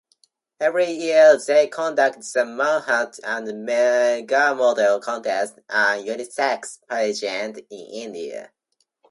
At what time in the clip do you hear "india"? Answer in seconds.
7.93-8.51